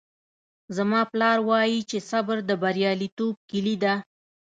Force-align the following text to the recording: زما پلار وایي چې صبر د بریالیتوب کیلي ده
زما 0.75 1.01
پلار 1.11 1.37
وایي 1.49 1.79
چې 1.89 1.97
صبر 2.09 2.37
د 2.49 2.51
بریالیتوب 2.61 3.35
کیلي 3.49 3.75
ده 3.83 3.93